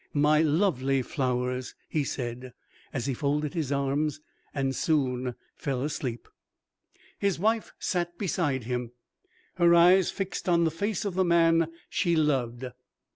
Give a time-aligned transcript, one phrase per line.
[0.15, 2.53] My lovely flowers!" he said,
[2.91, 4.19] as he folded his arms,
[4.51, 6.27] and soon fell asleep.
[7.19, 8.93] His wife sat beside him,
[9.57, 12.65] her eyes fixed on the face of the man she loved.